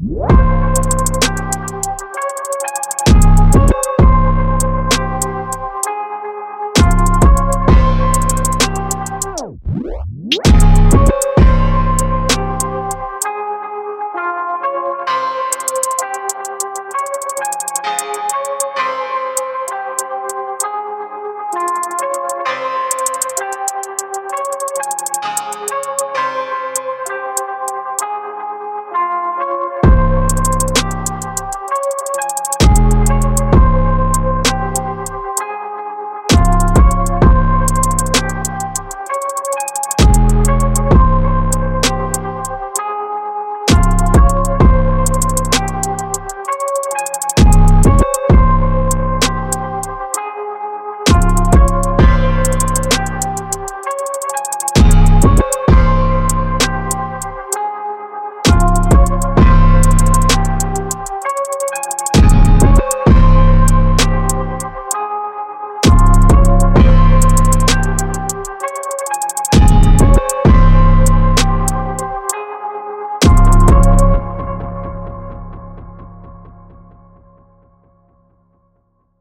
Woo! 0.00 0.67